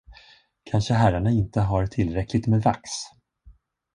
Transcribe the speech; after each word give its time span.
Kanske 0.63 0.93
herrarna 0.93 1.31
inte 1.31 1.61
har 1.61 1.87
tillräckligt 1.87 2.47
med 2.47 2.63
vax? 2.63 2.89